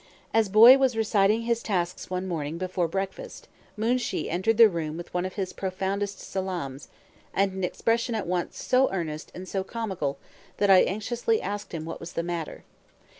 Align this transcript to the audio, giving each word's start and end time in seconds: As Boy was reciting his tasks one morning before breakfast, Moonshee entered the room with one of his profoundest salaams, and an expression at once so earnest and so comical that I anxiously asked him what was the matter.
As 0.33 0.49
Boy 0.49 0.79
was 0.79 0.97
reciting 0.97 1.43
his 1.43 1.61
tasks 1.61 2.09
one 2.09 2.27
morning 2.27 2.57
before 2.57 2.87
breakfast, 2.87 3.47
Moonshee 3.77 4.31
entered 4.31 4.57
the 4.57 4.67
room 4.67 4.97
with 4.97 5.13
one 5.13 5.27
of 5.27 5.33
his 5.35 5.53
profoundest 5.53 6.17
salaams, 6.19 6.87
and 7.35 7.53
an 7.53 7.63
expression 7.63 8.15
at 8.15 8.25
once 8.25 8.57
so 8.63 8.91
earnest 8.91 9.31
and 9.35 9.47
so 9.47 9.63
comical 9.63 10.17
that 10.57 10.71
I 10.71 10.79
anxiously 10.85 11.39
asked 11.39 11.71
him 11.71 11.85
what 11.85 11.99
was 11.99 12.13
the 12.13 12.23
matter. 12.23 12.63